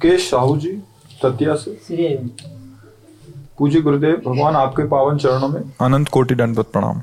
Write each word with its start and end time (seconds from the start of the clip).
मुकेश 0.00 0.28
साहू 0.30 0.56
जी 0.56 0.70
ततिया 1.22 1.54
से। 1.54 1.72
पूज्य 3.58 3.80
गुरुदेव 3.80 4.22
भगवान 4.26 4.56
आपके 4.56 4.82
पावन 4.88 5.18
चरणों 5.18 5.48
में। 5.48 5.60
अनंत 5.80 6.08
कोटि 6.08 6.34
दंडवत 6.34 6.66
प्रणाम। 6.66 7.00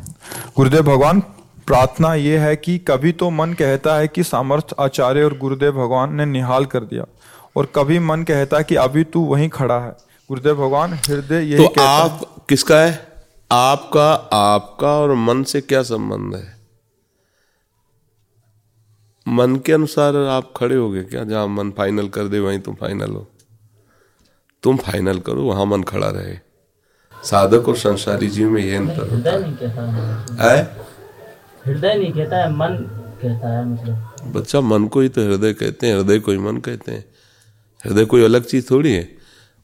गुरुदेव 0.57 0.81
भगवान 0.83 1.19
प्रार्थना 1.67 2.13
ये 2.15 2.37
है 2.37 2.55
कि 2.55 2.77
कभी 2.87 3.11
तो 3.11 3.29
मन 3.29 3.53
कहता 3.53 3.95
है 3.95 4.07
कि 4.07 4.23
सामर्थ्य 4.23 4.75
आचार्य 4.79 5.23
और 5.23 5.37
गुरुदेव 5.37 5.71
भगवान 5.73 6.15
ने 6.15 6.25
निहाल 6.25 6.65
कर 6.65 6.79
दिया 6.85 7.05
और 7.55 7.71
कभी 7.75 7.99
मन 7.99 8.23
कहता 8.23 8.57
है 8.57 8.63
कि 8.63 8.75
अभी 8.77 9.03
तू 9.03 9.25
वहीं 9.25 9.49
खड़ा 9.49 9.79
है। 9.79 9.95
गुरुदेव 10.29 10.55
भगवान 10.55 10.93
हृदय 10.93 11.45
यही 11.45 11.63
तो 11.63 11.69
कहता 11.69 11.89
आप 11.89 12.45
किसका 12.49 12.79
है? 12.79 12.99
आपका 13.51 14.11
आपका 14.33 14.99
और 14.99 15.15
मन 15.15 15.43
से 15.43 15.61
क्या 15.61 15.81
संबंध 15.85 16.35
है? 16.35 16.56
मन 19.27 19.55
के 19.55 19.73
अनुसार 19.73 20.15
आप 20.15 20.53
खड़े 20.57 20.75
हो 20.75 20.89
गए 20.91 21.03
क्या? 21.03 21.23
जहाँ 21.23 21.47
मन 21.47 21.71
फाइनल 21.71 22.07
कर 22.07 22.27
दे 22.27 22.39
वहीं 22.39 22.59
तुम 22.59 22.75
फाइनल 22.75 23.11
हो। 23.11 23.27
तुम 24.63 24.77
फाइनल 24.77 25.19
करो 25.19 25.43
वहाँ 25.43 25.65
मन 25.65 25.83
खड़ा 25.83 26.09
रहे। 26.09 26.37
साधक 27.23 27.67
और 27.67 27.77
संसारी 27.77 28.27
जीव 28.27 28.49
में 28.49 28.63
ये 28.63 28.75
अंतर 28.75 28.99
होता 28.99 29.15
हृदय 29.15 29.39
नहीं 29.39 29.53
कहता 29.53 29.81
है। 29.81 30.57
है 30.57 30.63
हृदय 31.65 31.95
नहीं 31.95 32.11
कहता 32.13 32.37
है 32.37 32.51
मन 32.51 32.77
कहता 33.21 33.57
है 33.57 33.65
मतलब 33.65 34.31
बच्चा 34.35 34.61
मन 34.61 34.87
को 34.87 35.01
ही 35.01 35.09
तो 35.09 35.21
हृदय 35.21 35.53
कहते 35.53 35.87
हैं 35.87 35.95
हृदय 35.95 36.19
को 36.19 36.31
ही 36.31 36.37
मन 36.37 36.57
कहते 36.57 36.91
हैं। 36.91 37.05
हृदय 37.85 38.05
कोई 38.05 38.23
अलग 38.23 38.43
चीज़ 38.43 38.71
थोड़ी 38.71 38.93
है। 38.93 39.17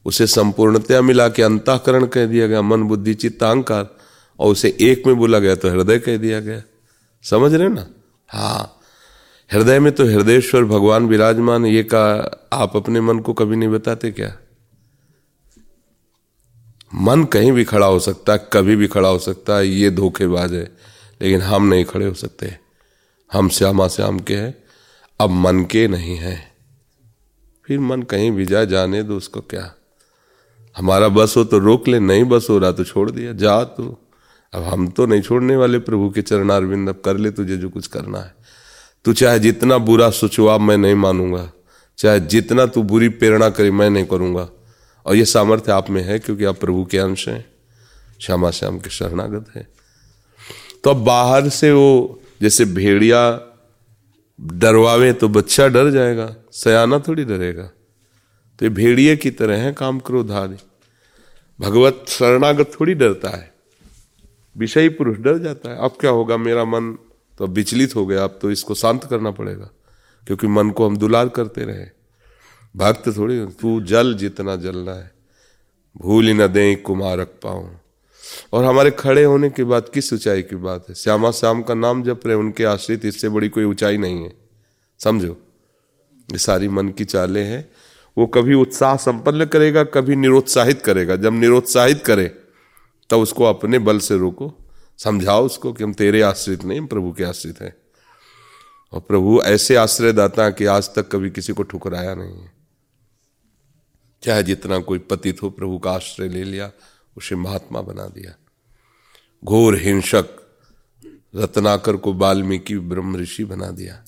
उसे 0.04 0.26
संपूर्णतया 0.26 1.02
मिला 1.02 1.28
के 1.28 1.42
अंतःकरण 1.42 2.06
कह 2.06 2.26
दिया 2.26 2.46
गया 2.46 2.62
मन 2.62 2.82
बुद्धि 2.82 3.14
चित्त 3.14 3.42
अहंकार 3.42 3.88
और 4.40 4.52
उसे 4.52 4.76
एक 4.80 5.06
में 5.06 5.16
बोला 5.16 5.38
गया 5.38 5.54
तो 5.54 5.70
हृदय 5.70 5.98
कह 5.98 6.16
दिया 6.16 6.40
गया। 6.40 6.62
समझ 7.22 7.54
रहे 7.54 7.68
ना? 7.68 7.86
हाँ 8.28 8.80
हृदय 9.54 9.78
में 9.78 9.92
तो 9.92 10.04
हृदयेश्वर 10.04 10.64
भगवान 10.64 11.06
विराजमान, 11.06 11.66
ये 11.66 11.82
का 11.84 12.04
आप 12.52 12.76
अपने 12.76 13.00
मन 13.00 13.18
को 13.18 13.32
कभी 13.32 13.56
नहीं 13.56 13.68
बताते 13.68 14.10
क्या? 14.10 14.32
मन 16.94 17.24
कहीं 17.24 17.52
भी 17.52 17.64
खड़ा 17.64 17.86
हो 17.86 17.98
सकता 17.98 18.32
है 18.32 18.48
कभी 18.52 18.76
भी 18.76 18.86
खड़ा 18.86 19.08
हो 19.08 19.18
सकता 19.18 19.56
है 19.56 19.68
ये 19.68 19.90
धोखेबाज 19.90 20.52
है, 20.52 20.64
लेकिन 21.22 21.40
हम 21.40 21.66
नहीं 21.66 21.84
खड़े 21.84 22.06
हो 22.06 22.14
सकते। 22.14 22.56
हम 23.32 23.48
श्यामा 23.48 23.88
श्याम 23.88 24.18
के 24.18 24.36
हैं, 24.36 24.54
अब 25.20 25.30
मन 25.30 25.64
के 25.64 25.86
नहीं 25.88 26.16
हैं। 26.16 26.52
फिर 27.64 27.80
मन 27.80 28.02
कहीं 28.02 28.30
भी 28.30 28.46
जाए 28.46 28.66
जाने 28.66 29.02
दो 29.02 29.16
उसको 29.16 29.40
क्या? 29.40 29.74
हमारा 30.76 31.08
बस 31.08 31.34
हो 31.36 31.44
तो 31.44 31.58
रोक 31.58 31.88
ले, 31.88 32.00
नहीं 32.00 32.24
बस 32.24 32.46
हो 32.50 32.58
रहा 32.58 32.72
तो 32.72 32.84
छोड़ 32.84 33.10
दिया, 33.10 33.32
जा 33.32 33.62
तू। 33.64 33.96
अब 34.52 34.62
हम 34.62 34.88
तो 34.88 35.06
नहीं 35.06 35.22
छोड़ने 35.22 35.56
वाले 35.56 35.78
प्रभु 35.78 36.10
के 36.10 36.22
चरणारविंद, 36.22 36.88
अब 36.88 37.02
कर 37.04 37.16
ले 37.16 37.30
तुझे 37.30 37.56
जो 37.56 37.68
कुछ 37.68 37.86
करना 37.86 38.18
है। 38.18 38.43
तू 39.04 39.12
चाहे 39.12 39.38
जितना 39.38 39.78
बुरा 39.78 40.10
सोचवा 40.10 40.58
मैं 40.58 40.76
नहीं 40.76 40.94
मानूँगा। 40.94 41.52
चाहे 41.98 42.20
जितना 42.20 42.66
तू 42.66 42.82
बुरी 42.82 43.08
प्रेरणा 43.08 43.50
करे, 43.50 43.70
मैं 43.70 43.90
नहीं 43.90 44.04
करूँगा। 44.04 44.48
और 45.06 45.16
ये 45.16 45.24
सामर्थ्य 45.24 45.72
आप 45.72 45.90
में 45.90 46.02
है, 46.02 46.18
क्योंकि 46.18 46.44
आप 46.44 46.60
प्रभु 46.60 46.84
के 46.84 46.98
अंश 46.98 47.28
हैं। 47.28 47.46
श्यामा 48.20 48.50
श्याम 48.50 48.78
के 48.78 48.90
शरणागत 48.90 49.46
हैं। 49.56 49.68
तो 50.84 50.90
अब 50.90 50.96
बाहर 50.96 51.48
से 51.48 51.72
वो 51.72 52.20
जैसे 52.42 52.64
भेड़िया 52.64 53.40
डरवावे 54.40 55.12
तो 55.12 55.28
बच्चा 55.28 55.68
डर 55.68 55.90
जाएगा। 55.90 56.36
सयाना 56.52 56.98
थोड़ी 56.98 57.24
डरेगा। 57.24 57.62
तो 58.58 58.66
ये 58.66 58.68
भेड़िए 58.68 59.16
की 59.16 59.30
तरह 59.30 59.56
है 59.56 59.72
काम 59.72 59.98
क्रोध 59.98 60.30
आदि 60.30 60.56
भगवत 61.60 62.04
शरणागत 62.08 62.72
थोड़ी 62.80 62.94
डरता 62.94 63.28
है। 63.28 63.54
विषयी 64.58 64.88
पुरुष 64.88 65.18
डर 65.18 65.38
जाता 65.38 65.70
है। 65.70 65.78
अब 65.78 65.90
क्या 66.00 66.10
होगा? 66.10 66.36
मेरा 66.36 66.64
मन 66.64 66.98
तो 67.38 67.44
अब 67.44 67.50
विचलित 67.50 67.94
हो 67.96 68.06
गया 68.06 68.24
अब 68.24 68.38
तो 68.42 68.50
इसको 68.50 68.74
शांत 68.74 69.04
करना 69.04 69.30
पड़ेगा, 69.30 69.70
क्योंकि 70.26 70.46
मन 70.46 70.70
को 70.70 70.86
हम 70.86 70.96
दुलार 70.96 71.28
करते 71.28 71.64
रहे। 71.64 71.86
भक्त 72.74 73.08
थोड़ी, 73.16 73.44
तू 73.46 73.80
जल 73.82 74.14
जितना 74.14 74.56
जलना 74.56 74.92
है, 74.92 75.10
भूल 75.96 76.30
न 76.30 76.46
दे 76.46 76.74
कुमारक 76.76 77.34
पाऊँ 77.42 77.70
और 78.52 78.64
हमारे 78.64 78.90
खड़े 78.90 79.24
होने 79.24 79.50
के 79.50 79.64
बाद 79.64 79.88
किस 79.94 80.12
ऊंचाई 80.12 80.42
की 80.42 80.56
बात 80.56 80.88
है? 80.88 80.94
श्यामा 80.94 81.30
श्याम 81.30 81.62
का 81.62 81.74
नाम 81.74 82.02
जप 82.02 82.20
रहे 82.26 82.36
उनके 82.36 82.64
आश्रित 82.64 83.04
इससे 83.04 83.28
बड़ी 83.28 83.48
कोई 83.48 83.64
ऊंचाई 83.64 83.96
नहीं 83.96 84.22
है। 84.22 84.32
समझो, 85.00 85.36
ये 86.28 86.38
सारी 86.38 86.68
मन 86.68 86.88
की 86.88 87.04
चालें 87.04 87.44
हैं। 87.44 87.68
वो 88.16 88.26
कभी 88.26 88.54
उत्साह 88.54 88.96
संपन्न 88.96 89.44
करेगा, 89.44 89.84
कभी 89.84 90.16
निरुत्साहित 90.16 90.82
करेगा। 90.82 91.16
जब 91.16 91.32
निरुत्साहित 91.32 92.04
करे, 92.04 92.26
तब 93.10 93.18
उसको 93.18 93.44
अपने 93.44 93.78
बल 93.78 93.98
से 93.98 94.16
रोको। 94.18 94.52
समझाओ 94.98 95.46
उसको 95.46 95.72
कि 95.72 95.84
हम 95.84 95.92
तेरे 95.92 96.22
आश्रित 96.22 96.64
नहीं 96.64 96.86
प्रभु 96.86 97.12
के 97.12 97.24
आश्रित 97.24 97.60
हैं। 97.60 97.76
और 98.92 99.00
प्रभु 99.00 99.42
ऐसे 99.44 99.76
आश्रय 99.76 100.12
दाता 100.12 100.50
कि 100.50 100.64
आज 100.64 100.94
तक 100.94 101.12
कभी 101.12 101.30
किसी 101.30 101.52
को 101.52 101.62
ठुकराया 101.62 102.14
नहीं 102.14 102.40
है। 102.40 102.52
चाहे 104.22 104.42
जितना 104.42 104.78
कोई 104.78 104.98
पतित 104.98 105.42
हो, 105.42 105.50
प्रभु 105.50 105.78
का 105.78 105.92
आश्रय 105.92 106.28
ले 106.28 106.44
लिया, 106.44 106.72
उसे 107.16 107.36
महात्मा 107.36 107.80
बना 107.80 108.06
दिया। 108.06 108.34
घोर 109.44 109.78
हिंसक 109.78 110.24
रत्नाकर 111.36 111.96
को 111.96 112.14
वाल्मीकि 112.14 112.78
ब्रह्म 112.78 113.16
ऋषि 113.16 113.44
बना 113.44 113.70
दिया। 113.70 114.04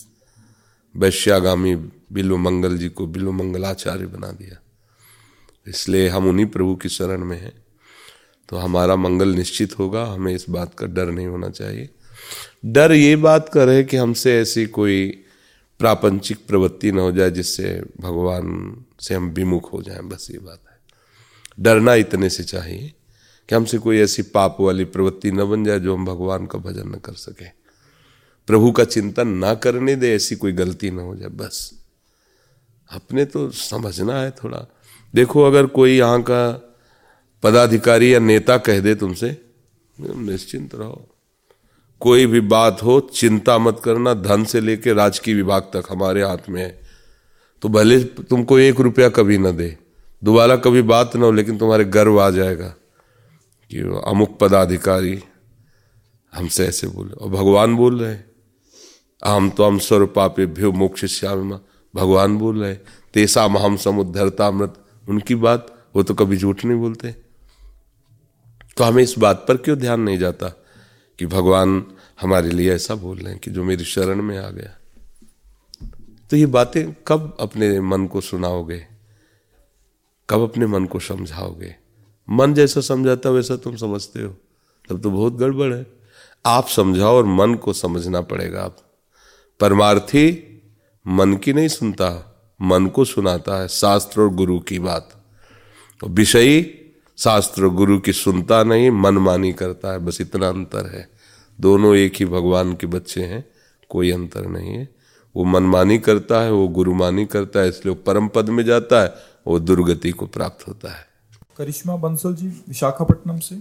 वैश्यागामी 0.97 1.77
बिल्व 2.13 2.37
मंगल 2.37 2.79
जी 2.79 2.89
को 2.89 3.07
बिल्व 3.07 3.33
मंगलाचार्य 3.33 4.07
बना 4.07 4.33
दिया। 4.33 4.59
इसलिए 5.67 6.09
हम 6.09 6.29
उन्हीं 6.29 6.47
प्रभु 6.47 6.77
की 6.77 6.89
शरण 6.89 7.25
में 7.25 7.41
हैं। 7.41 7.66
तो 8.49 8.57
हमारा 8.57 8.97
मंगल 8.97 9.29
निश्चित 9.29 9.79
होगा, 9.79 10.05
हमें 10.05 10.35
इस 10.35 10.47
बात 10.51 10.75
का 10.75 10.87
डर 10.87 11.07
नहीं 11.07 11.27
होना 11.27 11.49
चाहिए। 11.49 11.89
डर 12.65 12.93
ये 12.93 13.17
बात 13.17 13.49
का 13.49 13.65
रहे 13.65 13.85
कि 13.85 13.97
हमसे 13.97 14.41
ऐसी 14.41 14.67
कोई 14.67 15.23
प्रापंचिक 15.79 16.47
प्रवृत्ति 16.47 16.93
न 16.93 16.99
हो 16.99 17.13
जाए 17.13 17.31
जिससे 17.31 17.83
भगवान 18.01 18.77
से 19.01 19.15
हम 19.15 19.31
विमुख 19.31 19.73
हो 19.73 19.83
जाएँ, 19.83 20.01
बस 20.01 20.29
ये 20.31 20.39
बात 20.39 20.61
है। 20.71 20.79
डरना 21.61 21.95
इतने 21.95 22.31
से 22.31 22.45
चाहिए 22.45 22.93
कि 23.49 23.55
हमसे 23.55 23.79
कोई 23.79 23.99
ऐसी 23.99 24.23
पाप 24.23 24.57
वाली 24.61 24.85
प्रवृत्ति 24.85 25.31
न 25.31 25.45
बन 25.45 25.65
जाए 25.65 25.81
जो 25.81 25.97
हम 25.97 26.05
भगवान 26.05 26.47
का 26.47 26.59
भजन 26.59 26.89
न 26.89 26.95
कर 26.95 27.13
सकें। 27.13 27.53
प्रभु 28.47 28.73
का 28.73 28.85
चिंतन 28.85 29.29
ना 29.29 29.55
करने 29.55 29.97
दे, 29.97 30.15
ऐसी 30.15 30.37
कोई 30.37 30.53
गलती 30.53 30.91
ना 30.91 31.03
हो 31.03 31.17
जाए, 31.17 31.29
बस। 31.29 31.85
अपने 32.91 33.25
तो 33.25 33.51
समझना 33.51 34.21
है 34.21 34.31
थोड़ा। 34.31 34.67
देखो, 35.15 35.43
अगर 35.43 35.67
कोई 35.67 35.97
यहाँ 35.97 36.23
का 36.23 36.63
पदाधिकारी 37.43 38.15
या 38.15 38.19
नेता 38.19 38.57
कह 38.59 38.81
दे 38.81 38.95
तुमसे, 38.95 39.37
निश्चिंत 39.99 40.75
रहो। 40.75 41.07
कोई 42.01 42.27
भी 42.27 42.41
बात 42.43 42.83
हो, 42.83 42.99
चिंता 43.01 43.59
मत 43.59 43.81
करना, 43.85 44.15
धन 44.15 44.45
से 44.45 44.61
लेके 44.61 44.93
राजकीय 44.93 45.35
विभाग 45.35 45.71
तक 45.75 45.87
हमारे 45.91 46.23
हाथ 46.23 46.49
में 46.49 46.63
है। 46.63 46.71
तो 47.63 47.69
भले 47.69 48.03
तुमको 48.05 48.59
एक 48.59 48.81
रुपया 48.81 49.09
कभी 49.09 49.39
ना 49.39 49.51
दे, 49.51 49.77
दोबारा 50.23 50.57
कभी 50.57 50.83
बात 50.85 51.17
ना 51.17 51.27
हो, 51.27 51.33
लेकिन 51.33 51.59
तुम्हारे 51.59 51.85
गर्व 51.87 52.21
आ 52.21 52.29
जाएगा 52.31 52.69
कि 53.71 53.81
अमुक 54.07 54.39
पदाधिकारी 54.39 55.19
हमसे 56.33 56.67
ऐसे 56.67 56.87
बोले। 56.87 57.13
और 57.13 57.31
भगवान 57.31 57.77
बोल 57.77 58.01
रहे 58.01 58.17
हम 59.23 59.49
तो 59.51 59.65
हम 59.65 59.79
स्वर 59.79 60.05
पापे 60.07 60.47
भ्यो 60.47 60.73
मोक्ष 60.73 61.05
श्याम 61.11 61.51
भगवान 61.95 62.37
बोल 62.39 62.63
रहे 62.63 62.75
तेसा 63.15 63.47
महम 63.49 63.77
समुद्धरता 63.77 64.51
मृत 64.51 64.75
उनकी 65.07 65.35
बात, 65.37 65.67
वो 65.97 66.03
तो 66.03 66.15
कभी 66.15 66.37
झूठ 66.37 66.65
नहीं 66.65 66.79
बोलते। 66.79 67.15
तो 68.77 68.85
हमें 68.85 69.03
इस 69.03 69.15
बात 69.19 69.45
पर 69.49 69.57
क्यों 69.57 69.79
ध्यान 69.79 70.01
नहीं 70.01 70.19
जाता 70.19 70.49
कि 71.19 71.27
भगवान 71.27 71.87
हमारे 72.21 72.51
लिए 72.51 72.75
ऐसा 72.75 72.95
बोल 72.95 73.19
रहे 73.19 73.31
हैं 73.31 73.39
कि 73.39 73.51
जो 73.51 73.65
मेरी 73.65 73.85
शरण 73.85 74.23
में 74.23 74.39
आ 74.39 74.51
गया? 74.51 74.79
तो 76.31 76.37
ये 76.37 76.47
बातें 76.47 76.95
कब 77.07 77.37
अपने 77.41 77.81
मन 77.81 78.07
को 78.07 78.21
सुनाओगे? 78.21 78.87
कब 80.31 80.41
अपने 80.41 80.67
मन 80.67 80.85
को 80.85 81.01
समझाओगे? 81.01 81.77
मन 82.31 82.55
जैसा 82.55 82.81
समझाता 82.81 83.31
वैसा 83.31 83.57
तुम 83.57 83.77
समझते 83.77 84.23
हो। 84.23 84.37
तब 84.89 85.03
तो 85.03 85.11
बहुत 85.11 85.33
गड़बड़ 85.33 85.75
है। 85.75 85.87
आप 86.47 86.69
समझाओ 86.69 87.15
और 87.15 87.25
मन 87.25 87.55
को 87.55 87.73
समझना 87.73 88.21
पड़ेगा 88.21 88.63
आप। 88.63 88.77
परमार्थी 89.61 90.53
मन 91.07 91.35
की 91.35 91.53
नहीं 91.53 91.69
सुनता, 91.69 92.33
मन 92.63 92.87
को 92.87 93.05
सुनाता 93.05 93.61
है 93.61 93.69
शास्त्र 93.69 94.21
और 94.21 94.29
गुरु 94.29 94.61
की 94.61 94.79
बात। 94.79 95.25
विषयी 96.05 96.83
शास्त्र 97.19 97.69
गुरु 97.69 97.99
की 97.99 98.13
सुनता 98.13 98.63
नहीं, 98.63 98.91
मनमानी 98.91 99.53
करता 99.53 99.93
है, 99.93 99.99
बस 99.99 100.21
इतना 100.21 100.49
अंतर 100.49 100.87
है। 100.87 101.09
दोनों 101.61 101.97
एक 101.97 102.13
ही 102.17 102.25
भगवान 102.25 102.75
के 102.75 102.87
बच्चे 102.87 103.23
हैं, 103.23 103.45
कोई 103.89 104.11
अंतर 104.11 104.47
नहीं 104.47 104.75
है। 104.75 104.89
वो 105.37 105.45
मनमानी 105.45 105.99
करता 105.99 106.41
है, 106.41 106.53
वो 106.53 106.69
गुरुमानी 106.69 107.27
करता 107.27 107.61
है, 107.61 107.69
इसलिए 107.69 107.95
वो 107.95 108.03
परम 108.07 108.29
पद 108.29 108.49
में 108.49 108.65
जाता 108.65 109.03
है, 109.03 109.15
वो 109.47 109.59
दुर्गति 109.61 110.11
को 110.11 110.27
प्राप्त 110.27 110.69
होता 110.69 110.89
है। 110.89 111.07
करिश्मा 111.59 111.97
बंसल 111.97 112.35
जी, 112.35 112.49
विशाखापट्टनम 112.49 113.39
से। 113.39 113.57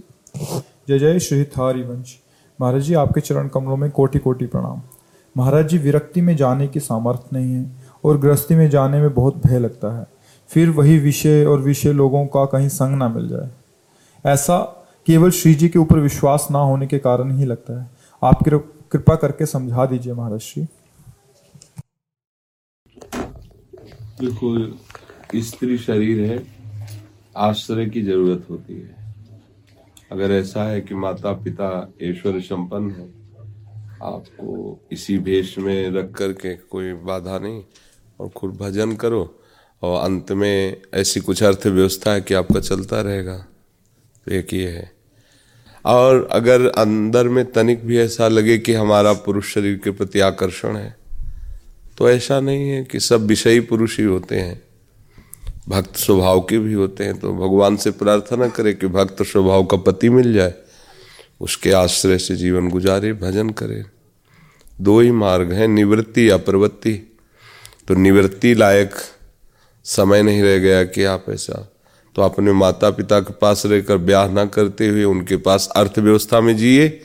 जय 0.88 0.98
जय 0.98 1.18
श्री 1.18 1.44
थारी 1.44 1.82
वंश 1.82 2.18
महाराज 2.60 2.82
जी, 2.82 2.94
आपके 2.94 3.20
चरण 3.20 3.48
कमलों 3.48 3.76
में 3.76 3.90
कोटि 3.90 4.18
कोटि 4.18 4.46
प्रणाम। 4.46 4.82
महाराज 5.36 5.68
जी, 5.68 5.78
विरक्ति 5.78 6.20
में 6.20 6.36
जाने 6.36 6.68
की 6.68 6.80
सामर्थ्य 6.80 7.28
नहीं 7.32 7.52
है 7.52 7.76
और 8.04 8.18
गृहस्थी 8.18 8.54
में 8.54 8.70
जाने 8.70 9.00
में 9.00 9.14
बहुत 9.14 9.46
भय 9.46 9.58
लगता 9.58 9.98
है। 9.98 10.06
फिर 10.50 10.70
वही 10.70 10.98
विषय 10.98 11.44
और 11.44 11.60
विषय 11.60 11.92
लोगों 11.92 12.26
का 12.26 12.44
कहीं 12.46 12.68
संग 12.68 12.96
ना 12.96 13.08
मिल 13.08 13.28
जाए। 13.28 13.50
ऐसा 14.24 14.58
केवल 15.06 15.30
श्री 15.30 15.54
जी 15.54 15.68
के 15.68 15.78
ऊपर 15.78 15.98
विश्वास 16.00 16.46
ना 16.50 16.58
होने 16.60 16.86
के 16.86 16.98
कारण 16.98 17.36
ही 17.38 17.44
लगता 17.44 17.80
है। 17.80 17.88
आप 18.22 18.42
कृपा 18.92 19.14
करके 19.16 19.46
समझा 19.46 19.86
दीजिए 19.86 20.12
महाराज 20.12 20.40
श्री 20.40 20.66
देखो 24.20 25.40
स्त्री 25.40 25.78
शरीर 25.78 26.20
है, 26.24 26.42
आश्रय 27.36 27.86
की 27.86 28.02
ज़रूरत 28.02 28.46
होती 28.50 28.74
है। 28.74 28.94
अगर 30.12 30.32
ऐसा 30.32 30.62
है 30.64 30.80
कि 30.80 30.94
माता 30.94 31.32
पिता 31.34 31.68
ईश्वर 32.02 32.40
संपन्न 32.40 32.90
है, 32.90 33.08
आपको 34.04 34.78
इसी 34.92 35.18
भेष 35.18 35.56
में 35.58 35.90
रख 35.90 36.10
करके 36.12 36.54
कोई 36.70 36.92
बाधा 37.04 37.38
नहीं, 37.38 37.62
और 38.20 38.28
खुद 38.28 38.56
भजन 38.56 38.94
करो 38.96 39.22
और 39.82 40.04
अंत 40.04 40.32
में 40.32 40.76
ऐसी 40.94 41.20
कुछ 41.20 41.42
अर्थव्यवस्था 41.42 42.12
है 42.12 42.20
कि 42.20 42.34
आपका 42.34 42.60
चलता 42.60 43.00
रहेगा। 43.00 43.36
तो 44.26 44.32
एक 44.32 44.52
ये 44.54 44.68
है। 44.68 44.90
और 45.84 46.28
अगर 46.32 46.66
अंदर 46.68 47.28
में 47.28 47.44
तनिक 47.52 47.84
भी 47.86 47.98
ऐसा 47.98 48.28
लगे 48.28 48.58
कि 48.58 48.74
हमारा 48.74 49.12
पुरुष 49.12 49.52
शरीर 49.54 49.80
के 49.84 49.90
प्रति 49.90 50.20
आकर्षण 50.20 50.76
है 50.76 50.96
तो 51.98 52.10
ऐसा 52.10 52.40
नहीं 52.40 52.68
है 52.70 52.84
कि 52.84 53.00
सब 53.00 53.26
विषयी 53.26 53.60
पुरुष 53.60 53.98
ही 53.98 54.04
होते 54.04 54.36
हैं। 54.36 54.62
भक्त 55.68 55.96
स्वभाव 55.96 56.40
के 56.40 56.58
भी 56.58 56.72
होते 56.72 57.04
हैं 57.04 57.18
तो 57.20 57.32
भगवान 57.32 57.76
से 57.76 57.90
प्रार्थना 57.90 58.48
करें 58.48 58.74
कि 58.76 58.86
भक्त 58.86 59.22
स्वभाव 59.22 59.64
का 59.64 59.76
पति 59.76 60.08
मिल 60.08 60.32
जाए, 60.34 60.54
उसके 61.40 61.72
आश्रय 61.72 62.18
से 62.18 62.36
जीवन 62.36 62.68
गुजारे, 62.68 63.12
भजन 63.12 63.50
करे। 63.50 63.82
दो 64.80 65.00
ही 65.00 65.10
मार्ग 65.10 65.52
हैं, 65.52 65.68
निवृत्ति 65.68 66.30
या 66.30 66.36
प्रवृत्ति। 66.36 66.94
तो 67.88 67.94
निवृत्ति 67.94 68.54
लायक 68.54 68.94
समय 69.86 70.22
नहीं 70.22 70.42
रह 70.42 70.58
गया 70.58 70.84
कि 70.84 71.04
आप 71.04 71.24
ऐसा। 71.30 71.72
तो 72.16 72.22
अपने 72.22 72.52
माता 72.52 72.90
पिता 72.90 73.20
के 73.20 73.32
पास 73.32 73.66
रहकर 73.66 73.96
ब्याह 73.96 74.28
ना 74.28 74.44
करते 74.44 74.88
हुए 74.88 75.04
उनके 75.04 75.36
पास 75.36 75.68
अर्थव्यवस्था 75.76 76.40
में 76.40 76.56
जिए, 76.56 77.00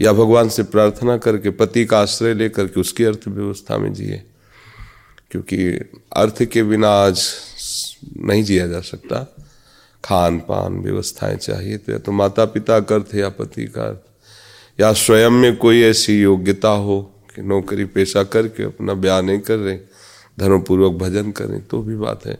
या 0.00 0.12
भगवान 0.12 0.48
से 0.48 0.62
प्रार्थना 0.62 1.16
करके 1.16 1.50
पति 1.50 1.84
का 1.84 2.00
आश्रय 2.00 2.34
लेकर 2.34 2.66
के 2.66 2.80
उसकी 2.80 3.04
अर्थव्यवस्था 3.04 3.78
में 3.78 3.92
जिए। 3.92 4.22
क्योंकि 5.30 5.72
अर्थ 6.12 6.44
के 6.44 6.62
बिना 6.62 6.88
आज 6.88 7.22
नहीं 8.20 8.44
जिया 8.44 8.66
जा 8.66 8.80
सकता। 8.80 9.36
खान 10.04 10.38
पान 10.38 10.72
व्यवस्थाएँ 10.72 11.36
चाहिए 11.36 11.76
तो 11.76 11.92
या 11.92 11.98
तो 11.98 12.12
माता 12.12 12.44
पिता 12.44 12.80
का 12.80 12.94
अर्थ 12.94 13.14
या 13.14 13.28
पति 13.28 13.64
का 13.64 13.82
अर्थ। 13.82 14.00
या 14.80 14.92
स्वयं 14.92 15.30
में 15.30 15.56
कोई 15.56 15.82
ऐसी 15.82 16.20
योग्यता 16.20 16.68
हो 16.68 17.14
कि 17.36 17.42
नौकरी 17.42 17.84
पेशा 17.84 18.22
करके 18.22 18.62
अपना 18.62 18.94
ब्याह 18.94 19.20
नहीं 19.20 19.40
कर 19.40 19.56
रहे। 19.56 19.78
धर्मपूर्वक 20.40 20.98
भजन 20.98 21.30
करें 21.32 21.60
तो 21.66 21.82
भी 21.82 21.96
बात 21.98 22.26
है। 22.26 22.38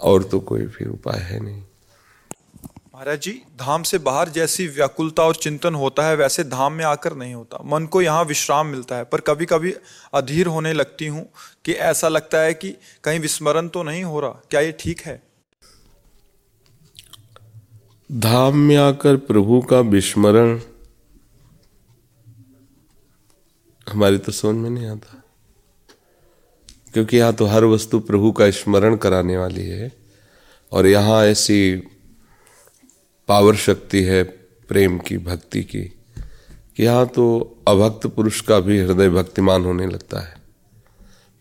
और 0.00 0.22
तो 0.22 0.40
कोई 0.42 0.66
फिर 0.68 0.88
उपाय 0.88 1.20
है 1.22 1.38
नहीं। 1.40 1.62
महाराज 2.94 3.20
जी 3.20 3.32
धाम 3.58 3.82
से 3.82 3.98
बाहर 4.00 4.28
जैसी 4.28 4.66
व्याकुलता 4.68 5.22
और 5.22 5.36
चिंतन 5.36 5.74
होता 5.74 6.06
है 6.06 6.16
वैसे 6.16 6.44
धाम 6.46 6.72
में 6.72 6.84
आकर 6.84 7.16
नहीं 7.16 7.34
होता। 7.34 7.58
मन 7.66 7.86
को 7.86 8.02
यहाँ 8.02 8.24
विश्राम 8.24 8.66
मिलता 8.66 8.96
है 8.96 9.04
पर 9.04 9.20
कभी 9.20 9.46
कभी 9.46 9.72
अधीर 10.14 10.46
होने 10.46 10.72
लगती 10.72 11.06
हूँ 11.06 11.26
कि 11.64 11.72
ऐसा 11.84 12.08
लगता 12.08 12.40
है 12.40 12.54
कि 12.54 12.70
कहीं 13.04 13.20
विस्मरण 13.20 13.68
तो 13.68 13.82
नहीं 13.82 14.04
हो 14.04 14.20
रहा। 14.20 14.40
क्या 14.50 14.60
ये 14.60 14.72
ठीक 14.80 15.00
है? 15.00 15.22
धाम 18.10 18.58
में 18.58 18.76
आकर 18.76 19.16
प्रभु 19.26 19.60
का 19.60 19.80
विस्मरण 19.90 20.58
हमारी 23.86 24.18
तो 24.18 24.32
समझ 24.32 24.54
में 24.54 24.70
नहीं 24.70 24.86
आता। 24.86 25.22
क्योंकि 26.94 27.16
यहाँ 27.16 27.32
तो 27.32 27.46
हर 27.46 27.64
वस्तु 27.64 27.98
प्रभु 28.00 28.30
का 28.32 28.50
स्मरण 28.50 28.96
कराने 28.96 29.36
वाली 29.36 29.66
है 29.66 29.90
और 30.72 30.86
यहाँ 30.86 31.24
ऐसी 31.24 31.76
पावर 33.28 33.56
शक्ति 33.56 34.02
है, 34.02 34.22
प्रेम 34.22 34.98
की, 34.98 35.18
भक्ति 35.18 35.62
की, 35.62 35.82
कि 36.76 36.82
यहाँ 36.84 37.06
तो 37.06 37.24
अभक्त 37.68 38.06
पुरुष 38.06 38.40
का 38.40 38.60
भी 38.60 38.78
हृदय 38.78 39.08
भक्तिमान 39.08 39.64
होने 39.64 39.86
लगता 39.86 40.20
है। 40.20 40.36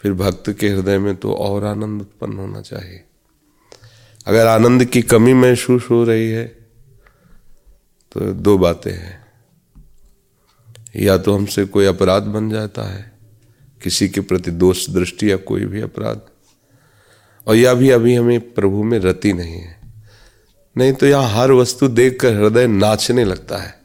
फिर 0.02 0.14
भक्त 0.14 0.50
के 0.50 0.70
हृदय 0.70 0.98
में 0.98 1.16
तो 1.16 1.34
और 1.34 1.66
आनंद 1.66 2.02
उत्पन्न 2.02 2.38
होना 2.38 2.62
चाहिए। 2.62 3.04
अगर 4.28 4.48
आनंद 4.48 4.86
की 4.86 5.02
कमी 5.02 5.34
महसूस 5.34 5.88
हो 5.90 6.04
रही 6.04 6.30
है 6.32 6.46
तो 8.12 8.34
दो 8.34 8.58
बातें 8.58 8.92
हैं। 8.92 9.22
या 10.96 11.18
तो 11.18 11.36
हमसे 11.36 11.66
कोई 11.66 11.86
अपराध 11.86 12.24
बन 12.24 12.50
जाता 12.50 12.84
है 12.84 13.13
किसी 13.84 14.10
के 14.10 14.22
प्रति 14.22 14.52
दोष, 14.52 14.90
दृष्टि 14.90 15.32
या 15.32 15.38
कोई 15.38 15.66
भी 15.66 15.82
अपराध। 15.82 16.22
और 17.48 17.56
यह 17.56 17.74
भी 17.74 17.90
अभी 17.90 18.16
हमें 18.16 18.54
प्रभु 18.54 18.84
में 18.84 19.00
रति 19.00 19.34
नहीं 19.34 19.54
है। 19.54 19.78
नहीं 20.78 20.94
तो 20.94 21.06
यहाँ 21.06 21.42
हर 21.42 21.52
वस्तु 21.52 21.88
देखकर 21.88 22.34
हृदय 22.34 22.68
नाचने 22.68 23.26
लगता 23.26 23.58
है। 23.58 23.80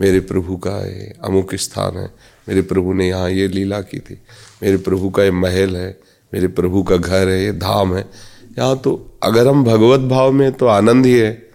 मेरे 0.00 0.20
प्रभु 0.20 0.56
का 0.56 0.86
ये 0.86 1.14
अमुक 1.24 1.54
स्थान 1.54 1.96
है। 1.96 2.10
मेरे 2.48 2.62
प्रभु 2.62 2.92
ने 2.92 3.08
यहाँ 3.08 3.30
ये 3.30 3.48
लीला 3.48 3.80
की 3.80 3.98
थी। 3.98 4.22
मेरे 4.62 4.76
प्रभु 4.76 5.10
का 5.10 5.24
ये 5.24 5.30
महल 5.30 5.76
है। 5.76 6.00
मेरे 6.34 6.48
प्रभु 6.48 6.82
का 6.82 6.96
घर 6.96 7.28
है। 7.28 7.44
ये 7.44 7.52
धाम 7.52 7.94
है। 7.94 8.10
यहाँ 8.58 8.78
तो 8.78 9.18
अगर 9.22 9.48
हम 9.48 9.64
भगवत 9.64 10.00
भाव 10.00 10.32
में 10.32 10.52
तो 10.52 10.66
आनंद 10.66 11.06
ही 11.06 11.14
है। 11.14 11.48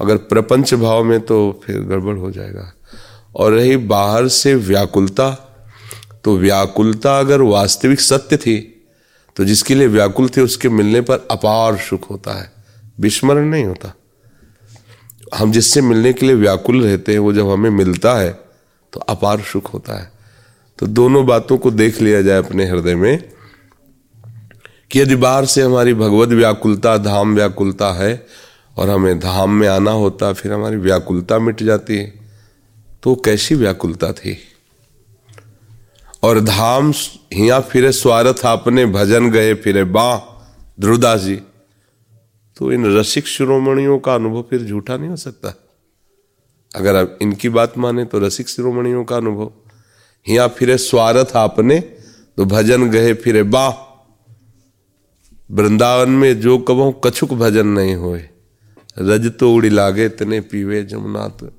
अगर 0.00 0.16
प्रपंच 0.16 0.74
भाव 0.74 1.04
में 1.04 1.20
तो 1.20 1.60
फिर 1.64 1.80
गड़बड़ 1.80 2.16
हो 2.16 2.30
जाएगा। 2.30 2.72
और 3.36 3.52
रही 3.52 3.76
बाहर 3.76 4.28
से 4.28 4.54
व्याकुलता 4.54 5.50
तो 6.24 6.36
व्याकुलता 6.36 7.18
अगर 7.18 7.42
वास्तविक 7.42 8.00
सत्य 8.00 8.36
थी 8.36 8.56
तो 9.36 9.44
जिसके 9.44 9.74
लिए 9.74 9.86
व्याकुल 9.86 10.28
थे 10.28 10.40
उसके 10.40 10.68
मिलने 10.68 11.00
पर 11.00 11.26
अपार 11.30 11.76
सुख 11.78 12.10
होता 12.10 12.32
है, 12.32 12.50
विस्मरण 13.00 13.44
नहीं 13.44 13.64
होता। 13.64 13.92
हम 15.34 15.52
जिससे 15.52 15.80
मिलने 15.80 16.12
के 16.12 16.26
लिए 16.26 16.34
व्याकुल 16.36 16.82
रहते 16.84 17.12
हैं, 17.12 17.18
वो 17.18 17.32
जब 17.32 17.48
हमें 17.50 17.70
मिलता 17.70 18.14
है 18.14 18.30
तो 18.92 19.00
अपार 19.00 19.40
सुख 19.42 19.72
होता 19.74 19.98
है। 20.00 20.12
तो 20.78 20.86
दोनों 20.88 21.24
बातों 21.26 21.58
को 21.58 21.70
देख 21.70 22.00
लिया 22.00 22.22
जाए 22.22 22.38
अपने 22.38 22.66
हृदय 22.66 22.94
में 22.94 23.22
कि 24.90 25.00
यदि 25.00 25.16
बाहर 25.16 25.44
से 25.44 25.62
हमारी 25.62 25.94
भगवत 25.94 26.28
व्याकुलता, 26.30 26.96
धाम 26.98 27.34
व्याकुलता 27.34 27.92
है 27.92 28.26
और 28.76 28.90
हमें 28.90 29.18
धाम 29.20 29.50
में 29.50 29.68
आना 29.68 29.90
होता, 29.92 30.32
फिर 30.32 30.52
हमारी 30.52 30.76
व्याकुलता 30.76 31.38
मिट 31.38 31.62
जाती 31.62 31.96
है 31.96 32.12
तो 33.02 33.14
कैसी 33.14 33.54
व्याकुलता 33.54 34.12
थी? 34.12 34.36
और 36.24 36.40
धाम 36.40 36.90
हिया 37.34 37.58
फिरे 37.60 37.90
स्वारथ 37.92 38.44
आपने 38.46 38.84
भजन 38.86 39.30
गए 39.30 39.54
फिरे 39.54 39.84
बा 39.86 40.06
ध्रुदास 40.80 41.20
जी। 41.20 41.34
तो 42.56 42.70
इन 42.72 42.86
रसिक 42.96 43.26
शिरोमणियों 43.26 43.98
का 43.98 44.14
अनुभव 44.14 44.42
फिर 44.42 44.62
झूठा 44.62 44.96
नहीं 44.96 45.08
हो 45.08 45.16
सकता? 45.16 45.54
अगर 46.72 46.96
आप 46.96 47.18
इनकी 47.22 47.48
बात 47.48 47.76
माने 47.78 48.04
तो 48.04 48.18
रसिक 48.18 48.48
शिरोमणियों 48.48 49.04
का 49.04 49.16
अनुभव। 49.16 49.50
हिया 50.26 50.46
फिरे 50.48 50.76
स्वारथ 50.78 51.36
आपने 51.36 51.78
तो 51.80 52.44
भजन 52.44 52.88
गए 52.90 53.12
फिरे 53.14 53.42
बा। 53.44 53.66
वृंदावन 55.50 56.10
में 56.10 56.40
जो 56.40 56.58
कबो 56.58 56.90
कछुक 57.04 57.32
भजन 57.34 57.66
नहीं 57.68 57.94
होए। 57.96 58.28
रज 58.98 59.30
तो 59.38 59.52
उड़ी 59.54 59.68
लागे 59.70 60.08
तने 60.08 60.40
पीवे 60.40 60.82
जमुना 60.84 61.28
तो 61.30 61.50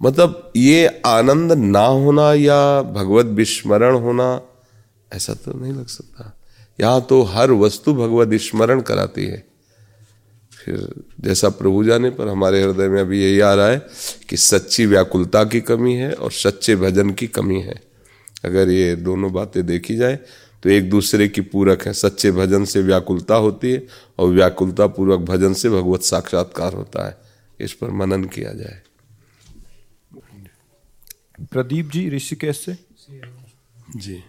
मतलब 0.00 0.52
ये 0.56 0.86
आनंद 1.06 1.52
ना 1.52 1.84
होना 1.84 2.32
या 2.34 2.82
भगवत 2.82 3.26
विस्मरण 3.26 3.94
होना, 3.94 4.40
ऐसा 5.12 5.34
तो 5.34 5.52
नहीं 5.52 5.72
लग 5.72 5.86
सकता। 5.86 6.32
यहाँ 6.78 7.00
तो 7.00 7.22
हर 7.22 7.50
वस्तु 7.52 7.94
भगवत 7.94 8.40
स्मरण 8.40 8.80
कराती 8.80 9.26
है। 9.26 9.44
फिर 10.52 10.88
जैसा 11.20 11.48
प्रभु 11.48 11.82
जाने 11.84 12.10
पर 12.10 12.28
हमारे 12.28 12.62
हृदय 12.62 12.88
में 12.88 13.00
अभी 13.00 13.22
यही 13.22 13.40
आ 13.40 13.52
रहा 13.54 13.68
है 13.68 13.82
कि 14.28 14.36
सच्ची 14.36 14.86
व्याकुलता 14.86 15.44
की 15.44 15.60
कमी 15.60 15.94
है 15.94 16.12
और 16.12 16.32
सच्चे 16.32 16.76
भजन 16.76 17.10
की 17.10 17.26
कमी 17.26 17.60
है। 17.60 17.80
अगर 18.44 18.68
ये 18.68 18.94
दोनों 18.96 19.32
बातें 19.32 19.64
देखी 19.66 19.96
जाए 19.96 20.18
तो 20.62 20.70
एक 20.70 20.88
दूसरे 20.90 21.28
की 21.28 21.40
पूरक 21.40 21.86
है। 21.86 21.92
सच्चे 21.92 22.30
भजन 22.32 22.64
से 22.64 22.82
व्याकुलता 22.82 23.34
होती 23.36 23.72
है 23.72 23.86
और 24.18 24.28
व्याकुलता 24.28 24.86
पूर्वक 24.86 25.20
भजन 25.20 25.54
से 25.54 25.70
भगवत 25.70 26.02
साक्षात्कार 26.02 26.74
होता 26.74 27.06
है। 27.06 27.16
इस 27.60 27.72
पर 27.72 27.90
मनन 27.90 28.24
किया 28.24 28.52
जाए। 28.52 28.80
प्रदीप 31.38 31.90
जी 31.90 32.08
ऋषिकेश 32.10 32.58
से? 32.58 32.76
जी। 33.96 34.22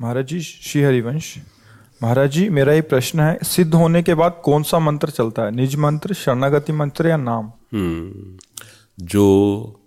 महाराज 0.00 0.26
जी 0.26 0.40
श्री 0.40 0.82
हरिवंश 0.82 1.34
महाराज 2.02 2.30
जी 2.30 2.48
मेरा 2.48 2.72
ये 2.72 2.80
प्रश्न 2.82 3.20
है 3.20 3.38
सिद्ध 3.44 3.74
होने 3.74 4.02
के 4.02 4.14
बाद 4.14 4.40
कौन 4.44 4.62
सा 4.62 4.78
मंत्र 4.78 5.10
चलता 5.10 5.42
है? 5.42 5.50
निज 5.50 5.76
मंत्र 5.76 6.14
शरणागति 6.14 6.72
मंत्र 6.72 7.08
या 7.08 7.16
नाम? 7.16 7.52
हम्म 7.72 8.38
जो 9.06 9.80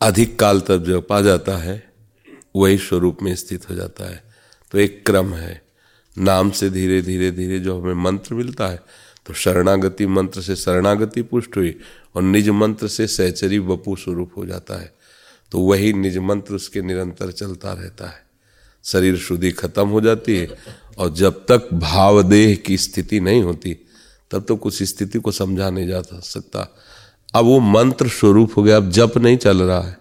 अधिक 0.00 0.38
काल 0.38 0.60
तक 0.60 0.78
जपा 0.78 1.20
जाता 1.20 1.56
है 1.56 1.82
वही 2.56 2.78
स्वरूप 2.78 3.22
में 3.22 3.34
स्थित 3.36 3.68
हो 3.70 3.74
जाता 3.74 4.10
है। 4.10 4.22
तो 4.72 4.78
एक 4.78 5.02
क्रम 5.06 5.32
है 5.34 5.62
नाम 6.16 6.50
से 6.50 6.70
धीरे 6.70 7.00
धीरे 7.02 7.30
धीरे 7.30 7.58
जो 7.58 7.80
हमें 7.80 7.94
मंत्र 7.94 8.34
मिलता 8.34 8.68
है 8.68 8.80
तो 9.26 9.34
शरणागति 9.34 10.06
मंत्र 10.06 10.40
से 10.42 10.56
शरणागति 10.56 11.22
पुष्ट 11.22 11.56
हुई 11.56 11.74
और 12.16 12.22
निज 12.22 12.48
मंत्र 12.48 12.88
से 12.88 13.06
सहचरी 13.06 13.58
वपु 13.58 13.96
स्वरूप 13.96 14.32
हो 14.36 14.46
जाता 14.46 14.80
है। 14.80 14.92
तो 15.54 15.60
वही 15.60 15.92
निज 15.92 16.18
मंत्र 16.18 16.54
उसके 16.54 16.82
निरंतर 16.82 17.30
चलता 17.30 17.72
रहता 17.72 18.06
है। 18.06 18.26
शरीर 18.84 19.16
शुद्धि 19.16 19.50
खत्म 19.50 19.88
हो 19.88 20.00
जाती 20.00 20.36
है 20.36 20.58
और 20.98 21.14
जब 21.14 21.46
तक 21.48 21.68
भावदेह 21.74 22.56
की 22.56 22.76
स्थिति 22.76 23.20
नहीं 23.20 23.42
होती, 23.42 23.76
तब 24.30 24.44
तो 24.44 24.56
कुछ 24.56 24.82
स्थिति 24.82 25.18
को 25.18 25.32
समझा 25.32 25.70
नहीं 25.70 25.88
जा 25.88 26.02
सकता। 26.02 26.76
अब 27.34 27.44
वो 27.44 27.60
मंत्र 27.60 28.08
स्वरूप 28.08 28.52
हो 28.56 28.62
गया, 28.62 28.76
अब 28.76 28.90
जप 28.90 29.12
नहीं 29.16 29.36
चल 29.36 29.62
रहा 29.62 29.80
है। 29.80 29.98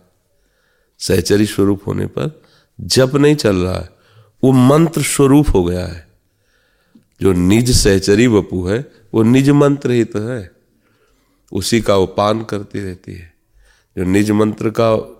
सहचरी 0.99 1.45
स्वरूप 1.45 1.81
होने 1.87 2.05
पर 2.05 2.41
जप 2.81 3.15
नहीं 3.15 3.35
चल 3.35 3.55
रहा 3.55 3.79
है। 3.79 3.89
वो 4.43 4.51
मंत्र 4.51 5.01
स्वरूप 5.01 5.45
हो 5.53 5.63
गया 5.63 5.85
है। 5.85 6.07
जो 7.21 7.33
निज 7.33 7.71
सहचरी 7.71 8.27
वपु 8.27 8.67
है, 8.67 8.91
वो 9.13 9.23
निज 9.23 9.49
मंत्र 9.49 9.91
ही 9.91 10.03
तो 10.03 10.19
है। 10.19 10.51
उसी 11.51 11.81
का 11.81 11.95
वो 11.95 12.05
पान 12.05 12.43
करती 12.43 12.79
रहती 12.79 13.13
है। 13.13 13.33
जो 13.97 14.03
निज 14.03 14.31
मंत्र 14.31 14.69
का 14.69 15.12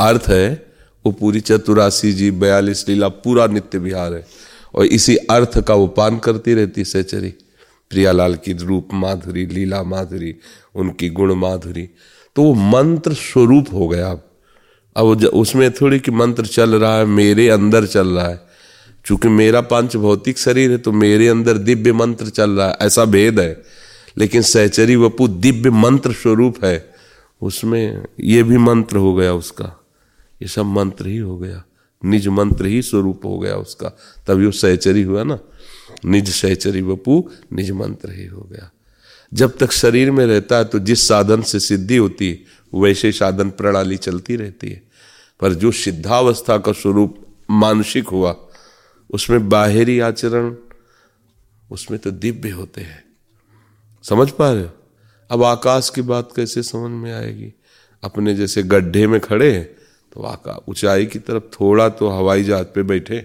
अर्थ 0.00 0.22
है, 0.28 0.72
वो 1.06 1.12
पूरी 1.12 1.40
चतुरासी 1.40 2.12
जी, 2.12 2.30
बयालीस 2.30 2.88
लीला, 2.88 3.08
पूरा 3.08 3.46
नित्य 3.46 3.78
विहार 3.78 4.14
है। 4.14 4.26
और 4.74 4.84
इसी 4.84 5.16
अर्थ 5.16 5.60
का 5.60 5.74
वो 5.74 5.86
पान 5.86 6.18
करती 6.18 6.54
रहती 6.54 6.84
सहचरी 6.84 7.34
प्रियालाल 7.90 8.34
की 8.34 8.52
रूप 8.52 8.88
माधुरी, 8.94 9.46
लीला 9.46 9.82
माधुरी, 9.82 10.36
उनकी 10.74 11.08
गुण 11.08 11.34
माधुरी। 11.34 11.88
तो 12.36 12.42
वो 12.42 12.54
मंत्र 12.54 13.12
स्वरूप 13.12 13.66
हो 13.72 13.88
गया 13.88 14.10
अब। 14.10 14.30
अब 14.96 15.24
उसमें 15.24 15.72
थोड़ी 15.72 15.98
कि 15.98 16.10
मंत्र 16.10 16.46
चल 16.46 16.74
रहा 16.74 16.98
है, 16.98 17.04
मेरे 17.04 17.48
अंदर 17.48 17.86
चल 17.86 18.08
रहा 18.08 18.28
है। 18.28 18.40
चूँकि 19.06 19.28
मेरा 19.28 19.60
पाँच 19.60 19.96
भौतिक 19.96 20.38
शरीर 20.38 20.70
है 20.70 20.78
तो 20.78 20.92
मेरे 20.92 21.28
अंदर 21.28 21.58
दिव्य 21.58 21.92
मंत्र 21.92 22.26
चल 22.26 22.50
रहा 22.50 22.68
है, 22.68 22.76
ऐसा 22.82 23.04
भेद 23.04 23.40
है। 23.40 23.62
लेकिन 24.18 24.42
सहचरी 24.42 24.96
वपु 24.96 25.28
दिव्य 25.28 25.70
मंत्र 25.70 26.12
स्वरूप 26.12 26.64
है। 26.64 26.94
उसमें 27.42 28.04
ये 28.20 28.42
भी 28.42 28.58
मंत्र 28.58 28.96
हो 28.96 29.14
गया 29.14 29.34
उसका। 29.34 29.80
ये 30.42 30.48
सब 30.48 30.62
मंत्र 30.62 31.06
ही 31.06 31.18
हो 31.18 31.38
गया। 31.38 31.64
निज 32.04 32.28
मंत्र 32.28 32.66
ही 32.66 32.82
स्वरूप 32.82 33.24
हो 33.24 33.38
गया 33.38 33.56
उसका। 33.56 33.88
तभी 34.26 34.46
वो 34.46 34.52
सहचरी 34.52 35.02
हुआ 35.02 35.22
ना। 35.22 35.38
निज 36.04 36.30
सहचरी 36.30 36.82
वपु 36.82 37.30
निज 37.52 37.70
मंत्र 37.70 38.10
ही 38.10 38.26
हो 38.26 38.40
गया। 38.40 38.70
जब 39.34 39.56
तक 39.56 39.72
शरीर 39.72 40.10
में 40.10 40.26
रहता 40.26 40.56
है 40.56 40.64
तो 40.64 40.78
जिस 40.78 41.08
साधन 41.08 41.42
से 41.42 41.60
सिद्धि 41.60 41.96
होती 41.96 42.30
है, 42.30 42.38
वैसे 42.74 43.12
साधन 43.12 43.50
प्रणाली 43.50 43.96
चलती 43.96 44.36
रहती 44.36 44.70
है। 44.70 44.82
पर 45.40 45.54
जो 45.54 45.72
सिद्धावस्था 45.72 46.58
का 46.58 46.72
स्वरूप 46.72 47.26
मानसिक 47.50 48.08
हुआ, 48.08 48.36
उसमें 49.10 49.48
बाहरी 49.48 50.00
आचरण, 50.00 50.56
उसमें 51.70 52.00
तो 52.00 52.10
दिव्य 52.10 52.50
होते 52.50 52.80
हैं। 52.80 53.04
समझ 54.02 54.30
पा 54.30 54.52
रहे 54.52 54.62
हो? 54.62 54.70
अब 55.30 55.42
आकाश 55.42 55.90
की 55.90 56.02
बात 56.02 56.28
कैसे 56.36 56.62
समझ 56.62 56.90
में 56.90 57.12
आएगी? 57.12 57.54
अपने 58.02 58.34
जैसे 58.34 58.62
गड्ढे 58.62 59.06
में 59.06 59.20
खड़े 59.20 59.76
तो 60.12 60.22
आका 60.22 60.56
ऊंचाई 60.68 61.06
की 61.06 61.18
तरफ़ 61.18 61.42
थोड़ा 61.54 61.88
तो 61.88 62.08
हवाई 62.08 62.44
जहाज़ 62.44 62.66
पे 62.66 62.82
बैठे, 62.82 63.18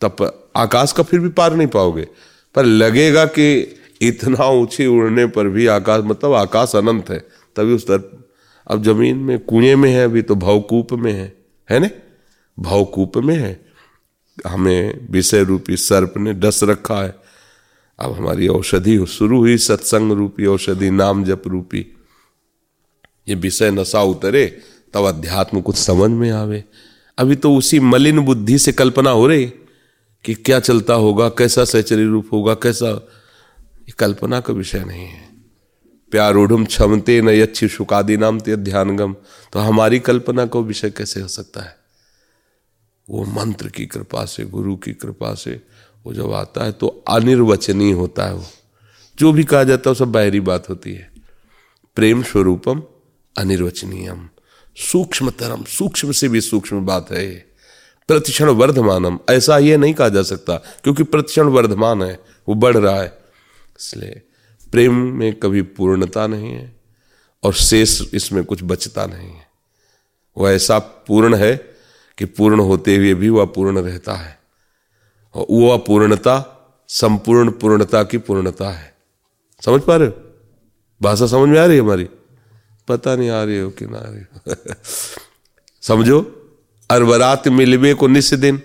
तब 0.00 0.50
आकाश 0.56 0.92
का 0.92 1.02
फिर 1.02 1.20
भी 1.20 1.28
पार 1.28 1.54
नहीं 1.56 1.68
पाओगे। 1.68 2.06
पर 2.54 2.64
लगेगा 2.64 3.24
कि 3.24 3.76
इतना 4.02 4.46
ऊँचे 4.50 4.86
उड़ने 4.86 5.26
पर 5.26 5.48
भी 5.48 5.66
आकाश 5.66 6.02
मतलब 6.04 6.32
आकाश 6.32 6.76
अनंत 6.76 7.10
है, 7.10 7.18
तभी 7.56 7.74
उस 7.74 7.86
तरफ़। 7.86 8.02
अब 8.66 8.82
ज़मीन 8.82 9.16
में, 9.16 9.38
कुएँ 9.38 9.74
में 9.74 9.90
है 9.90 10.04
अभी 10.04 10.22
तो 10.22 10.34
भावकूप 10.34 10.92
में 10.92 11.12
है 11.12 11.32
है 11.70 11.78
ना 11.78 11.90
भावकूप 12.58 13.16
में 13.16 13.36
है। 13.36 13.60
हमें 14.46 15.08
विषय 15.10 15.42
रूपी 15.44 15.76
सर्प 15.76 16.14
ने 16.16 16.32
डस 16.34 16.60
रखा 16.64 17.02
है। 17.02 17.14
अब 17.98 18.12
हमारी 18.12 18.48
औषधि 18.48 19.06
शुरू 19.06 19.38
हुई, 19.38 19.56
सत्संग 19.58 20.12
रूपी 20.12 20.46
औषधि, 20.46 20.90
नाम 20.90 21.24
जप 21.24 21.42
रूपी। 21.46 21.86
ये 23.28 23.34
विषय 23.34 23.70
नशा 23.70 24.02
उतरे 24.02 24.44
तब 24.94 25.04
अध्यात्म 25.04 25.60
कुछ 25.60 25.76
समझ 25.76 26.10
में 26.10 26.30
आवे। 26.30 26.64
अभी 27.18 27.36
तो 27.36 27.56
उसी 27.56 27.80
मलिन 27.80 28.20
बुद्धि 28.20 28.58
से 28.58 28.72
कल्पना 28.72 29.10
हो 29.10 29.26
रही 29.26 29.46
कि 30.24 30.34
क्या 30.34 30.60
चलता 30.60 30.94
होगा, 30.94 31.28
कैसा 31.28 31.64
सहचरी 31.64 32.04
रूप 32.04 32.28
होगा, 32.32 32.54
कैसा। 32.54 33.08
ये 33.60 33.92
कल्पना 33.98 34.40
का 34.40 34.52
विषय 34.52 34.84
नहीं 34.84 35.06
है। 35.06 35.28
प्यार 36.10 36.32
प्यारूढ़ 36.32 36.66
क्षमते 36.66 37.20
न 37.20 37.28
यच्छी 37.28 37.68
शुकादि 37.68 38.16
नाम 38.16 38.40
ते 38.40 38.56
ध्यानगम। 38.56 39.12
तो 39.52 39.58
हमारी 39.58 39.98
कल्पना 39.98 40.46
का 40.46 40.58
विषय 40.58 40.90
कैसे 40.90 41.20
हो 41.20 41.28
सकता 41.28 41.60
है? 41.60 41.76
वो 43.10 43.24
मंत्र 43.24 43.68
की 43.68 43.86
कृपा 43.86 44.24
से, 44.24 44.44
गुरु 44.44 44.76
की 44.76 44.92
कृपा 44.92 45.34
से 45.34 45.60
वो 46.06 46.14
जब 46.14 46.32
आता 46.32 46.64
है 46.64 46.72
तो 46.72 47.04
अनिर्वचनीय 47.08 47.92
होता 47.92 48.26
है 48.26 48.34
वो। 48.34 48.46
जो 49.18 49.32
भी 49.32 49.44
कहा 49.44 49.64
जाता 49.64 49.90
है 49.90 49.94
सब 49.94 50.12
बाहरी 50.12 50.40
बात 50.40 50.68
होती 50.68 50.94
है। 50.94 51.10
प्रेम 51.94 52.22
स्वरूपम 52.22 52.82
अनिर्वचनीयम। 53.38 54.28
सूक्ष्म 54.76 55.30
तरम 55.30 55.64
सूक्ष्म 55.64 56.12
से 56.12 56.28
भी 56.28 56.40
सूक्ष्म 56.40 56.86
बात 56.86 57.12
है 57.12 57.28
ये। 57.28 57.44
प्रतिक्षण 58.08 58.48
वर्धमानम, 58.48 59.18
ऐसा 59.30 59.58
ये 59.58 59.76
नहीं 59.76 59.94
कहा 59.94 60.08
जा 60.08 60.22
सकता, 60.22 60.56
क्योंकि 60.56 61.02
प्रतिक्षण 61.02 61.42
वर्धमान 61.42 62.02
है, 62.02 62.20
वो 62.48 62.54
बढ़ 62.54 62.76
रहा 62.76 63.00
है। 63.00 63.18
इसलिए 63.80 64.22
प्रेम 64.70 64.94
में 64.94 65.34
कभी 65.34 65.62
पूर्णता 65.62 66.26
नहीं 66.26 66.50
है, 66.50 66.76
और 67.42 67.54
शेष 67.54 68.02
इसमें 68.14 68.44
कुछ 68.44 68.62
बचता 68.62 69.06
नहीं 69.06 69.30
है। 69.30 69.46
वह 70.38 70.50
ऐसा 70.50 70.78
पूर्ण 70.78 71.34
है 71.34 71.56
कि 72.18 72.24
पूर्ण 72.24 72.60
होते 72.60 72.96
हुए 72.96 73.14
भी 73.14 73.28
वह 73.28 73.44
पूर्ण 73.44 73.78
रहता 73.78 74.14
है। 74.14 74.38
और 75.34 75.46
वह 75.50 75.76
पूर्णता, 75.76 76.50
संपूर्ण 76.88 77.50
पूर्णता 77.50 78.02
की 78.02 78.18
पूर्णता 78.18 78.70
है। 78.70 78.94
समझ 79.64 79.82
पा 79.82 79.96
रहे 79.96 80.08
हो? 80.08 80.14
भाषा 81.02 81.26
समझ 81.26 81.48
में 81.48 81.60
आ 81.60 81.64
रही 81.64 81.76
है 81.76 81.82
हमारी? 81.82 82.08
पता 82.88 83.16
नहीं 83.16 83.30
आ 83.30 83.44
रही 83.44 83.58
हो 83.58 83.70
कि 83.70 83.86
ना 83.86 83.98
आ 83.98 84.02
रही 84.04 84.20
हो। 84.20 84.54
समझो? 85.82 86.40
अरबरात 86.90 87.48
मिलवे 87.48 87.94
को 87.94 88.06
निस 88.06 88.34
दिन। 88.34 88.62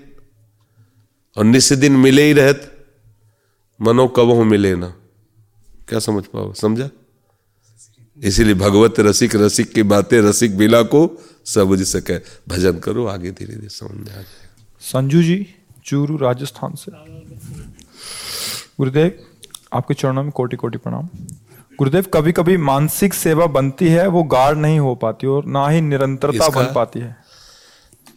और 1.38 1.46
निस 1.46 1.74
दिन 1.74 1.92
मिले 1.92 2.24
ही 2.24 2.34
रहत, 2.34 2.88
मनो 3.82 4.08
कब 4.08 4.32
मिले 4.34 4.76
ना। 4.76 4.96
क्या 5.88 6.00
समझ 6.00 6.26
पाओ? 6.26 6.54
समझा? 6.54 6.90
इसीलिए 8.24 8.54
भगवत 8.54 9.00
रसिक 9.00 9.36
रसिक 9.36 9.74
की 9.74 9.84
बातें, 9.84 10.22
रसिक 10.22 10.58
बिला 10.58 10.82
को 10.82 11.24
समझ 11.46 11.84
सके। 11.84 12.18
भजन 12.48 12.80
करो, 12.80 13.06
आगे 13.06 13.32
धीरे 13.32 13.56
धीरे 13.56 13.70
समझ 13.70 13.92
में 13.92 14.02
आ 14.02 14.04
जाएगा 14.04 14.66
संजू 14.82 15.24
जी, 15.24 15.56
चूरू 15.86 16.18
राजस्थान 16.18 16.76
से। 16.76 16.92
गुरुदेव, 18.78 19.26
आपके 19.74 19.94
चरणों 19.94 20.24
में 20.24 20.32
कोटि 20.32 20.58
कोटि 20.58 20.78
प्रणाम। 20.78 21.10
गुरुदेव 21.80 22.06
कभी 22.14 22.32
कभी 22.32 22.56
मानसिक 22.58 23.14
सेवा 23.14 23.46
बनती 23.48 23.88
है 23.88 24.08
वो 24.08 24.24
गाढ़ 24.24 24.56
नहीं 24.56 24.80
हो 24.80 24.94
पाती 24.96 25.28
और 25.28 25.46
ना 25.48 25.68
ही 25.70 25.82
निरंतरता 25.82 26.48
बन 26.50 26.66
पाती 26.76 27.00
है। 27.00 27.16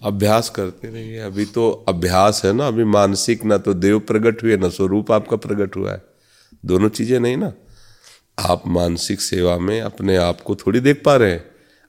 अभ्यास 0.03 0.49
करते 0.51 0.89
रहिए। 0.89 1.19
अभी 1.19 1.45
तो 1.45 1.71
अभ्यास 1.89 2.41
है 2.45 2.53
ना 2.53 2.67
अभी 2.67 2.85
मानसिक 2.85 3.45
ना 3.45 3.59
तो 3.59 3.75
देव 3.75 3.99
प्रकट 3.99 4.43
हुए 4.43 4.57
ना 4.57 4.69
स्वरूप 4.69 5.13
आपका 5.13 5.37
प्रकट 5.37 5.77
हुआ 5.77 5.93
है। 5.93 6.03
दोनों 6.65 6.89
चीज़ें 6.89 7.19
नहीं 7.21 7.37
ना। 7.37 7.53
आप 8.39 8.63
मानसिक 8.69 9.21
सेवा 9.21 9.57
में 9.59 9.81
अपने 9.81 10.17
आप 10.17 10.41
को 10.41 10.55
थोड़ी 10.57 10.81
देख 10.81 11.03
पा 11.05 11.17
रहे 11.17 11.31
हैं 11.31 11.45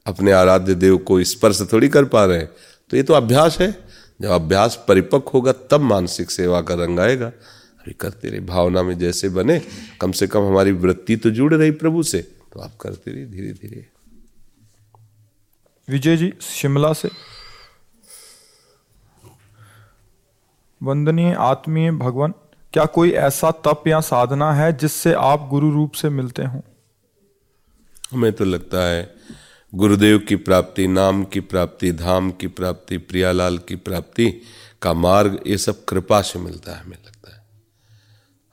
अपने 0.05 0.31
आराध्य 0.31 0.75
देव 0.75 0.97
को 0.97 1.23
स्पर्श 1.23 1.61
थोड़ी 1.73 1.89
कर 1.89 2.05
पा 2.05 2.25
रहे 2.25 2.37
हैं। 2.37 2.49
तो 2.91 2.97
ये 2.97 3.03
तो 3.03 3.13
अभ्यास 3.13 3.57
है। 3.61 3.71
जब 4.21 4.29
अभ्यास 4.29 4.83
परिपक्व 4.87 5.31
होगा 5.33 5.51
तब 5.71 5.81
मानसिक 5.81 6.31
सेवा 6.31 6.61
का 6.61 6.73
रंग 6.75 6.99
आएगा। 6.99 7.31
अभी 7.83 7.93
करते 7.93 8.29
रहे 8.29 8.39
भावना 8.39 8.81
में 8.83 8.97
जैसे 8.99 9.29
बने 9.29 9.59
कम 10.01 10.11
से 10.11 10.27
कम 10.27 10.41
हमारी 10.41 10.71
वृत्ति 10.71 11.15
तो 11.15 11.29
जुड़ 11.29 11.53
रही 11.53 11.71
प्रभु 11.71 12.03
से 12.03 12.21
तो 12.53 12.59
आप 12.59 12.77
करते 12.81 13.11
रहिए 13.11 13.25
धीरे 13.25 13.53
धीरे। 13.53 13.85
विजय 15.89 16.17
जी 16.17 16.33
शिमला 16.41 16.93
से। 16.93 17.09
वंदनीय 20.81 21.33
आत्मीय 21.33 21.91
भगवान 21.91 22.33
क्या 22.73 22.85
कोई 22.85 23.11
ऐसा 23.11 23.51
तप 23.65 23.83
या 23.87 23.99
साधना 24.01 24.53
है 24.53 24.71
जिससे 24.77 25.13
आप 25.13 25.47
गुरु 25.49 25.71
रूप 25.71 25.91
से 25.91 26.09
मिलते 26.09 26.43
हो? 26.43 26.61
हमें 28.11 28.33
तो 28.33 28.45
लगता 28.45 28.89
है 28.89 29.13
गुरुदेव 29.73 30.17
की 30.19 30.35
प्राप्ति 30.35 30.87
नाम 30.87 31.23
की 31.23 31.39
प्राप्ति 31.39 31.91
धाम 31.91 32.31
की 32.31 32.47
प्राप्ति 32.47 32.97
प्रियालाल 32.97 33.57
की 33.57 33.75
प्राप्ति 33.75 34.31
का 34.81 34.93
मार्ग 34.93 35.39
ये 35.47 35.57
सब 35.57 35.85
कृपा 35.85 36.21
से 36.21 36.39
मिलता 36.39 36.71
है 36.71 36.83
हमें 36.83 36.97
लगता 36.97 37.32
है। 37.32 37.32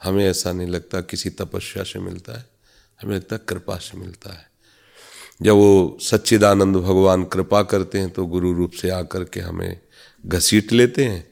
हमें 0.05 0.25
ऐसा 0.27 0.53
नहीं 0.53 0.69
लगता 0.69 1.01
किसी 1.01 1.31
तपस्या 1.31 1.83
से 1.83 1.99
मिलता 1.99 2.39
है। 2.39 2.45
हमें 3.03 3.17
लगता 3.17 3.37
है 3.37 3.43
कृपा 3.49 3.77
से 3.77 3.99
मिलता 3.99 4.33
है। 4.33 4.51
जब 5.43 5.55
वो 5.55 5.99
सच्चिदानंद 6.01 6.77
भगवान 6.77 7.25
कृपा 7.25 7.63
करते 7.63 7.99
हैं 7.99 8.11
तो 8.11 8.27
गुरु 8.27 8.53
रूप 8.53 8.73
से 8.73 8.91
आकर 8.91 9.25
के 9.25 9.41
हमें 9.41 9.81
घसीट 10.27 10.73
लेते 10.73 11.05
हैं, 11.05 11.29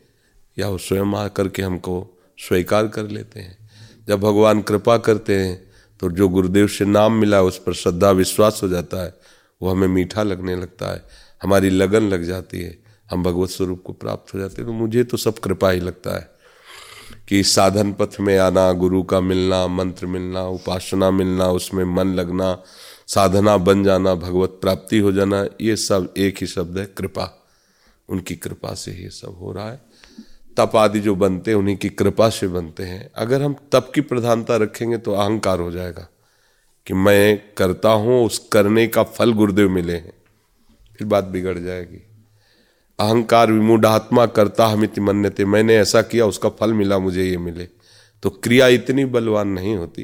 या 0.58 0.68
वो 0.68 0.78
स्वयं 0.78 1.14
आकर 1.14 1.48
के 1.48 1.62
हमको 1.62 2.18
स्वीकार 2.38 2.88
कर 2.88 3.08
लेते 3.08 3.40
हैं। 3.40 3.70
जब 4.08 4.20
भगवान 4.20 4.62
कृपा 4.62 4.98
करते 4.98 5.36
हैं 5.36 5.68
तो 6.00 6.10
जो 6.10 6.28
गुरुदेव 6.28 6.68
से 6.68 6.84
नाम 6.84 7.12
मिला, 7.12 7.42
उस 7.42 7.58
पर 7.58 7.72
श्रद्धा 7.72 8.10
विश्वास 8.10 8.60
हो 8.62 8.68
जाता 8.68 9.04
है। 9.04 9.14
वो 9.62 9.70
हमें 9.70 9.88
मीठा 9.88 10.22
लगने 10.22 10.54
लगता 10.56 10.90
है। 10.94 11.02
हमारी 11.42 11.70
लगन 11.70 12.02
लग 12.02 12.24
जाती 12.24 12.60
है। 12.60 12.78
हम 13.10 13.22
भगवत 13.22 13.50
स्वरूप 13.50 13.82
को 13.82 13.92
प्राप्त 13.92 14.34
हो 14.34 14.38
जाते 14.38 14.62
हैं। 14.62 14.66
तो 14.66 14.72
मुझे 14.72 15.04
तो 15.04 15.16
सब 15.16 15.38
कृपा 15.38 15.70
ही 15.70 15.80
लगता 15.80 16.16
है। 16.16 16.37
कि 17.28 17.42
साधन 17.42 17.92
पथ 17.92 18.20
में 18.20 18.38
आना, 18.38 18.72
गुरु 18.72 19.02
का 19.02 19.20
मिलना, 19.20 19.66
मंत्र 19.66 20.06
मिलना, 20.06 20.42
उपासना 20.42 21.10
मिलना, 21.10 21.48
उसमें 21.48 21.84
मन 21.84 22.14
लगना, 22.14 22.62
साधना 23.06 23.56
बन 23.56 23.84
जाना, 23.84 24.14
भगवत 24.14 24.58
प्राप्ति 24.62 24.98
हो 24.98 25.12
जाना, 25.12 25.46
ये 25.60 25.76
सब 25.76 26.14
एक 26.16 26.38
ही 26.40 26.46
शब्द 26.46 26.78
है, 26.78 26.86
कृपा। 26.86 27.48
उनकी 28.08 28.36
कृपा 28.36 28.74
से 28.74 28.92
ये 28.92 29.08
सब 29.08 29.38
हो 29.40 29.52
रहा 29.52 29.70
है। 29.70 29.80
तप 30.56 30.72
आदि 30.76 31.00
जो 31.00 31.14
बनते 31.14 31.50
हैं, 31.50 31.58
उन्हीं 31.58 31.76
की 31.76 31.88
कृपा 31.88 32.28
से 32.28 32.48
बनते 32.48 32.82
हैं। 32.82 33.10
अगर 33.16 33.42
हम 33.42 33.56
तप 33.72 33.92
की 33.94 34.00
प्रधानता 34.00 34.56
रखेंगे 34.56 34.98
तो 34.98 35.12
अहंकार 35.12 35.60
हो 35.60 35.70
जाएगा 35.70 36.08
कि 36.86 36.94
मैं 36.94 37.42
करता 37.56 37.88
हूँ, 37.88 38.26
उस 38.26 38.48
करने 38.52 38.86
का 38.86 39.02
फल 39.02 39.32
गुरुदेव 39.32 39.70
मिले 39.70 39.92
हैं। 39.92 40.12
फिर 40.98 41.06
बात 41.06 41.24
बिगड़ 41.24 41.58
जाएगी। 41.58 42.07
अहंकार 43.00 43.52
विमूढ़ात्मा 43.52 44.26
करता 44.26 44.66
हम 44.66 44.84
इतनी 44.84 45.30
थे 45.30 45.44
मैंने 45.44 45.76
ऐसा 45.76 46.02
किया, 46.02 46.26
उसका 46.26 46.48
फल 46.48 46.72
मिला, 46.72 46.98
मुझे 46.98 47.24
ये 47.24 47.36
मिले। 47.36 47.68
तो 48.22 48.30
क्रिया 48.30 48.68
इतनी 48.68 49.04
बलवान 49.04 49.48
नहीं 49.48 49.76
होती 49.76 50.02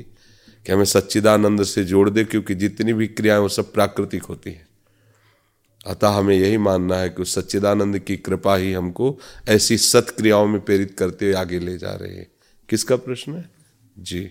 कि 0.67 0.73
हमें 0.73 0.85
सच्चिदानंद 0.85 1.63
से 1.63 1.85
जोड़ 1.85 2.11
दे, 2.11 2.25
क्योंकि 2.25 2.55
जितनी 2.55 2.93
भी 2.93 3.07
क्रियाएँ 3.07 3.41
वो 3.41 3.49
सब 3.49 3.73
प्राकृतिक 3.73 4.23
होती 4.23 4.51
हैं। 4.51 4.69
अतः 5.87 6.09
हमें 6.09 6.37
यही 6.37 6.59
मानना 6.59 6.97
है 6.97 7.09
कि 7.09 7.23
उस 7.23 7.35
सच्चिदानंद 7.35 7.99
की 7.99 8.17
कृपा 8.17 8.57
ही 8.57 8.73
हमको 8.73 9.19
ऐसी 9.49 9.79
सत्क्रियाओं 9.79 10.47
में 10.47 10.61
प्रेरित 10.61 10.97
करते 10.99 11.25
हुए 11.25 11.35
आगे 11.35 11.59
ले 11.59 11.79
जा 11.79 11.95
रहे 11.95 12.15
हैं। 12.15 12.27
किसका 12.69 12.97
प्रश्न 12.97 13.33
है? 13.33 13.51
जी। 13.99 14.31